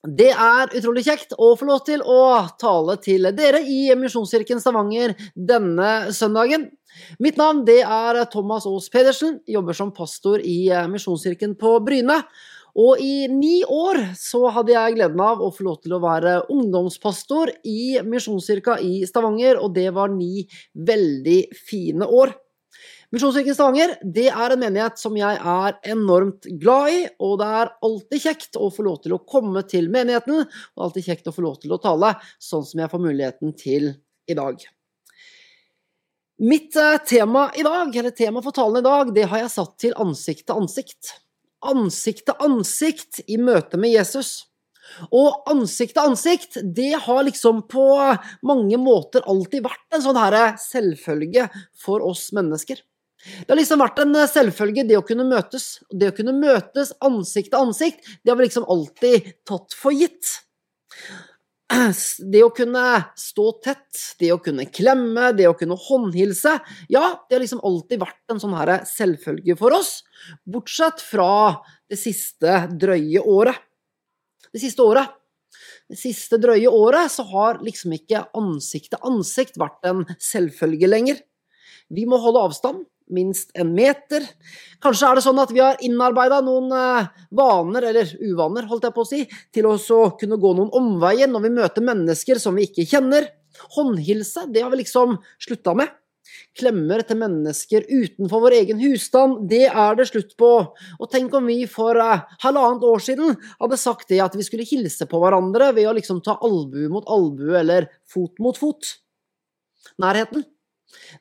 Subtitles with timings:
[0.00, 5.12] Det er utrolig kjekt å få lov til å tale til dere i Misjonskirken Stavanger
[5.36, 6.70] denne søndagen.
[7.20, 12.16] Mitt navn det er Thomas Aas Pedersen, jobber som pastor i Misjonskirken på Bryne.
[12.80, 16.38] Og i ni år så hadde jeg gleden av å få lov til å være
[16.48, 22.32] ungdomspastor i Misjonskirka i Stavanger, og det var ni veldig fine år.
[23.10, 27.70] Misjonskirken Stavanger det er en menighet som jeg er enormt glad i, og det er
[27.82, 31.42] alltid kjekt å få lov til å komme til menigheten, og alltid kjekt å få
[31.42, 33.88] lov til å tale, sånn som jeg får muligheten til
[34.30, 34.62] i dag.
[36.40, 39.74] Mitt eh, tema i dag, eller tema for talen i dag, det har jeg satt
[39.82, 41.10] til ansikt til ansikt.
[41.66, 44.46] Ansikt til ansikt i møte med Jesus.
[45.10, 47.88] Og ansikt til ansikt, det har liksom på
[48.46, 51.50] mange måter alltid vært en sånn her selvfølge
[51.82, 52.80] for oss mennesker.
[53.20, 55.80] Det har liksom vært en selvfølge, det å kunne møtes.
[55.92, 60.38] Det å kunne møtes ansikt til ansikt, det har vi liksom alltid tatt for gitt.
[61.70, 62.84] Det å kunne
[63.20, 66.56] stå tett, det å kunne klemme, det å kunne håndhilse,
[66.90, 70.00] ja, det har liksom alltid vært en sånn her selvfølge for oss,
[70.42, 73.60] bortsett fra det siste drøye året.
[74.50, 75.12] Det siste året.
[75.90, 81.20] Det siste drøye året så har liksom ikke ansikt til ansikt vært en selvfølge lenger.
[81.90, 82.82] Vi må holde avstand,
[83.14, 84.24] minst en meter.
[84.82, 88.96] Kanskje er det sånn at vi har innarbeida noen eh, vaner, eller uvaner, holdt jeg
[88.96, 89.22] på å si,
[89.54, 89.76] til å
[90.20, 93.28] kunne gå noen omveier når vi møter mennesker som vi ikke kjenner.
[93.76, 95.90] Håndhilse, det har vi liksom slutta med.
[96.58, 100.50] Klemmer til mennesker utenfor vår egen husstand, det er det slutt på.
[100.98, 104.66] Og tenk om vi for uh, halvannet år siden hadde sagt det at vi skulle
[104.68, 108.96] hilse på hverandre ved å liksom ta albue mot albue eller fot mot fot.
[110.02, 110.44] Nærheten.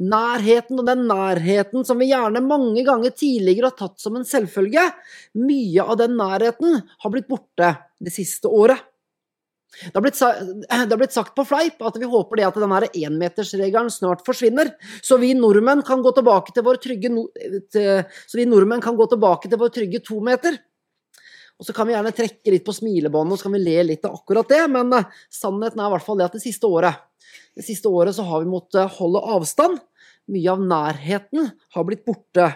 [0.00, 4.88] Nærheten og den nærheten som vi gjerne mange ganger tidligere har tatt som en selvfølge,
[5.40, 8.80] mye av den nærheten har blitt borte det siste året.
[9.74, 10.18] Det har, blitt,
[10.70, 14.74] det har blitt sagt på fleip at vi håper det at denne énmetersregelen snart forsvinner,
[15.02, 17.10] så vi nordmenn kan gå tilbake til vår trygge,
[17.74, 20.58] så vi nordmenn kan gå tilbake til vår trygge to meter.
[21.64, 24.04] Og så kan vi gjerne trekke litt på smilebåndet og så kan vi le litt
[24.04, 27.00] av akkurat det, men eh, sannheten er i hvert fall det at det siste året
[27.56, 29.78] det siste året så har vi måttet holde avstand.
[30.30, 32.48] Mye av nærheten har blitt borte.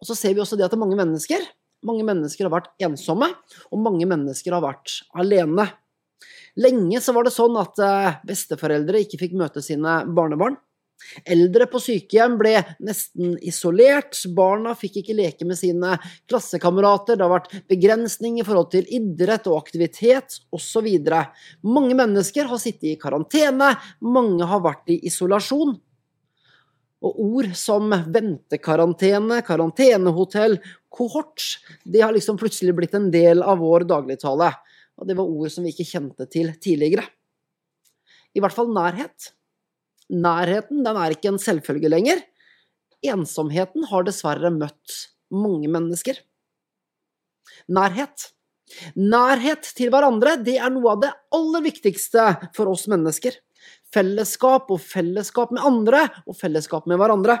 [0.00, 1.42] Og så ser vi også det at det er mange mennesker
[1.84, 3.28] mange mennesker har vært ensomme,
[3.68, 5.68] og mange mennesker har vært alene.
[6.60, 10.56] Lenge så var det sånn at eh, besteforeldre ikke fikk møte sine barnebarn.
[11.28, 15.96] Eldre på sykehjem ble nesten isolert, barna fikk ikke leke med sine
[16.30, 20.88] klassekamerater, det har vært begrensning i forhold til idrett og aktivitet osv.
[21.66, 25.76] Mange mennesker har sittet i karantene, mange har vært i isolasjon.
[27.04, 30.56] Og ord som ventekarantene, karantenehotell,
[30.94, 31.42] kohort,
[31.84, 34.54] det har liksom plutselig blitt en del av vår dagligtale.
[34.96, 37.04] Og det var ord som vi ikke kjente til tidligere.
[38.34, 39.34] I hvert fall nærhet.
[40.12, 42.20] Nærheten den er ikke en selvfølge lenger.
[43.04, 44.98] Ensomheten har dessverre møtt
[45.32, 46.18] mange mennesker.
[47.68, 48.30] Nærhet.
[48.96, 53.36] Nærhet til hverandre det er noe av det aller viktigste for oss mennesker.
[53.94, 57.38] Fellesskap og fellesskap med andre og fellesskap med hverandre.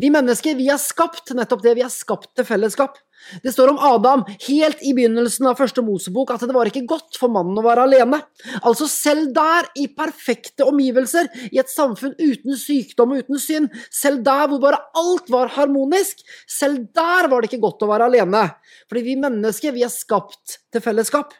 [0.00, 2.98] Vi mennesker vi er skapt nettopp det, vi er skapt til fellesskap.
[3.42, 7.16] Det står om Adam helt i begynnelsen av første Mosebok at det var ikke godt
[7.20, 8.20] for mannen å være alene.
[8.60, 14.24] Altså selv der, i perfekte omgivelser, i et samfunn uten sykdom og uten synd, selv
[14.26, 16.20] der hvor bare alt var harmonisk,
[16.50, 18.44] selv der var det ikke godt å være alene.
[18.90, 21.32] Fordi vi mennesker, vi er skapt til fellesskap.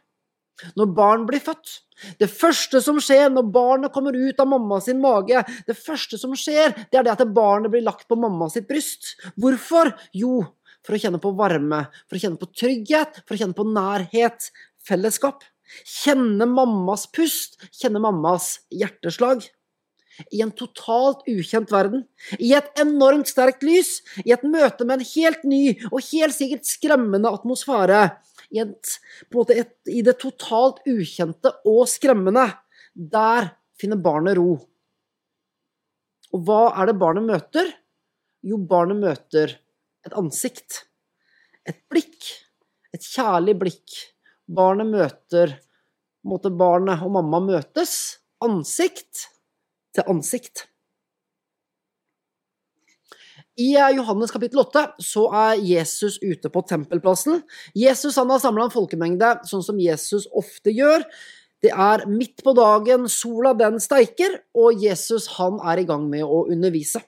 [0.79, 1.81] Når barn blir født,
[2.21, 6.35] det første som skjer når barnet kommer ut av mamma sin mage, det første som
[6.39, 9.15] skjer, det er det at barnet blir lagt på mamma sitt bryst.
[9.41, 9.93] Hvorfor?
[10.15, 10.45] Jo,
[10.85, 14.51] for å kjenne på varme, for å kjenne på trygghet, for å kjenne på nærhet,
[14.87, 15.45] fellesskap.
[15.89, 19.47] Kjenne mammas pust, kjenne mammas hjerteslag.
[20.31, 22.05] I en totalt ukjent verden,
[22.39, 26.69] i et enormt sterkt lys, i et møte med en helt ny og helt sikkert
[26.69, 28.05] skremmende atmosfære,
[28.55, 28.95] i, et,
[29.57, 32.47] et, i det totalt ukjente og skremmende,
[32.95, 34.55] der finner barnet ro.
[36.35, 37.71] Og hva er det barnet møter?
[38.45, 39.57] Jo, barnet møter
[40.07, 40.85] et ansikt.
[41.67, 42.31] Et blikk.
[42.95, 43.95] Et kjærlig blikk.
[44.47, 45.57] Barnet møter
[46.29, 47.95] måte Barnet og mamma møtes.
[48.45, 49.29] Ansikt
[49.95, 50.67] til ansikt.
[53.55, 57.45] I Johannes kapittel 8 så er Jesus ute på tempelplassen.
[57.79, 61.07] Jesus han har samla en folkemengde, sånn som Jesus ofte gjør.
[61.63, 66.27] Det er midt på dagen, sola den steiker, og Jesus han er i gang med
[66.27, 67.01] å undervise.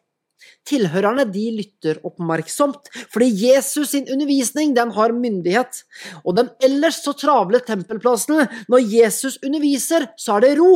[0.66, 5.82] Tilhørerne de lytter oppmerksomt, fordi Jesus sin undervisning den har myndighet.
[6.22, 10.72] Og den ellers så travle tempelplassen, når Jesus underviser, så er det ro.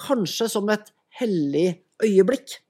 [0.00, 1.70] Kanskje som et hellig
[2.04, 2.60] øyeblikk.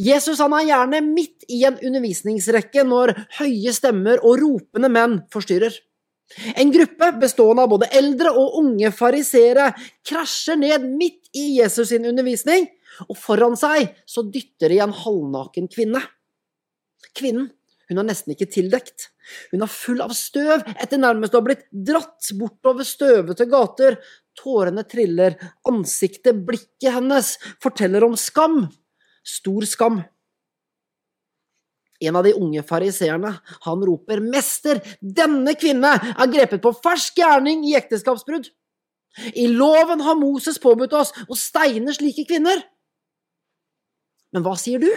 [0.00, 5.74] Jesus han er gjerne midt i en undervisningsrekke når høye stemmer og ropende menn forstyrrer.
[6.58, 9.72] En gruppe bestående av både eldre og unge fariseere
[10.06, 12.68] krasjer ned midt i Jesus sin undervisning,
[13.08, 16.02] og foran seg så dytter de en halvnaken kvinne.
[17.16, 17.50] Kvinnen
[17.90, 19.08] hun er nesten ikke tildekt.
[19.50, 23.96] Hun er full av støv etter nærmest å ha blitt dratt bortover støvete gater.
[24.38, 25.34] Tårene triller,
[25.66, 27.32] ansiktet, blikket hennes
[27.62, 28.68] forteller om skam.
[29.26, 30.00] Stor skam.
[32.00, 33.34] En av de unge fariseerne,
[33.66, 38.48] han roper, Mester, denne kvinne er grepet på fersk gjerning i ekteskapsbrudd.
[39.36, 42.62] I loven har Moses påbudt oss å steine slike kvinner.
[44.32, 44.88] Men hva sier du?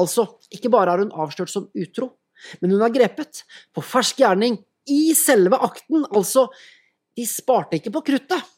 [0.00, 2.10] Altså, ikke bare er hun avslørt som utro,
[2.60, 3.42] men hun er grepet
[3.74, 4.58] på fersk gjerning
[4.92, 6.04] i selve akten.
[6.08, 6.46] Altså,
[7.16, 8.55] de sparte ikke på kruttet,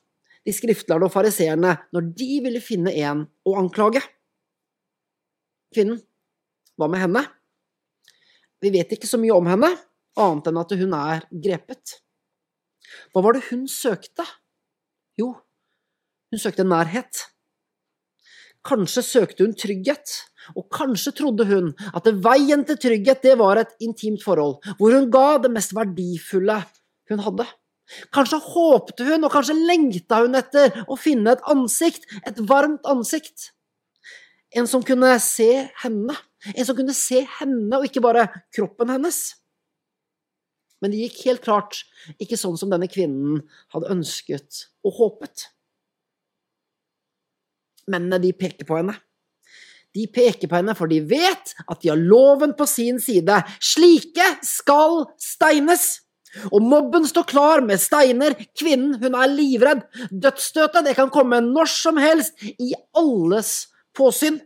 [0.49, 4.00] de skriftlærde og fariseerne, når de ville finne en å anklage.
[5.75, 6.00] Kvinnen,
[6.81, 7.25] hva med henne?
[8.65, 9.71] Vi vet ikke så mye om henne,
[10.19, 11.99] annet enn at hun er grepet.
[13.12, 14.25] Hva var det hun søkte?
[15.21, 15.35] Jo,
[16.33, 17.27] hun søkte nærhet.
[18.67, 20.17] Kanskje søkte hun trygghet,
[20.56, 25.12] og kanskje trodde hun at veien til trygghet det var et intimt forhold, hvor hun
[25.12, 26.62] ga det mest verdifulle
[27.12, 27.47] hun hadde.
[28.12, 33.52] Kanskje håpte hun, og kanskje lengta hun etter å finne et ansikt, et varmt ansikt.
[34.56, 35.50] En som kunne se
[35.82, 36.17] henne,
[36.55, 39.20] en som kunne se henne og ikke bare kroppen hennes.
[40.82, 41.82] Men det gikk helt klart
[42.23, 43.43] ikke sånn som denne kvinnen
[43.75, 45.49] hadde ønsket og håpet.
[47.88, 48.94] Mennene de peker på henne.
[49.96, 53.40] De peker på henne, for de vet at de har loven på sin side.
[53.64, 56.08] Slike skal steines!
[56.51, 58.37] Og mobben står klar med steiner.
[58.59, 59.87] Kvinnen, hun er livredd.
[60.11, 64.41] Dødsstøtet, det kan komme når som helst, i alles påsyn.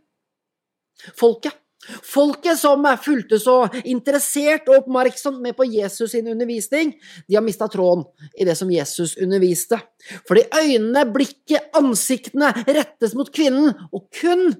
[1.19, 3.57] Folket, Folket som fulgte så
[3.91, 6.93] interessert og oppmerksomt med på Jesus sin undervisning,
[7.27, 8.05] de har mista tråden
[8.39, 9.81] i det som Jesus underviste.
[10.29, 14.53] Fordi øynene, blikket, ansiktene rettes mot kvinnen, og kun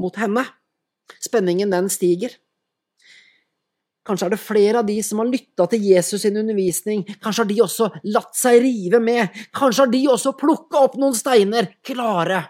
[0.00, 0.46] mot henne.
[1.20, 2.32] Spenningen, den stiger.
[4.10, 7.50] Kanskje er det flere av de som har lytta til Jesus sin undervisning, kanskje har
[7.52, 12.42] de også latt seg rive med, kanskje har de også plukka opp noen steiner klare